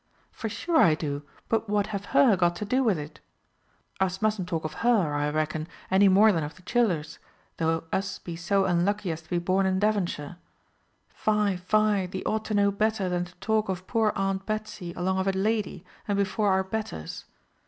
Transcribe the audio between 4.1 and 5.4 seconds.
mustn't talk of her, I